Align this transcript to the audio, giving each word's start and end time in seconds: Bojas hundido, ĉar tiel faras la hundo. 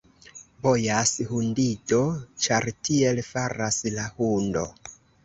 Bojas 0.67 1.11
hundido, 1.33 1.99
ĉar 2.45 2.65
tiel 2.89 3.21
faras 3.29 3.79
la 3.99 4.07
hundo. 4.17 4.65